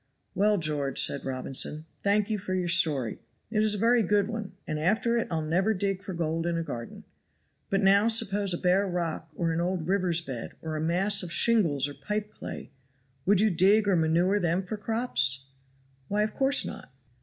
[0.33, 3.19] "Well, George," said Robinson, "thank you for your story;
[3.51, 6.57] it is a very good one, and after it I'll never dig for gold in
[6.57, 7.03] a garden.
[7.69, 11.31] But now suppose a bare rock or an old river's bed, or a mass of
[11.31, 12.71] shingles or pipe clay,
[13.27, 15.45] would you dig or manure them for crops?"
[16.07, 16.91] "Why, of course not."